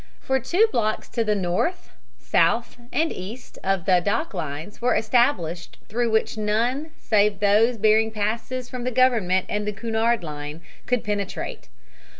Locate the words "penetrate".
11.03-11.69